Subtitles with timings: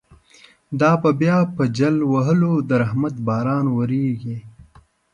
[0.79, 4.37] دا به بیا په جل وهلو، د رحمت باران وریږی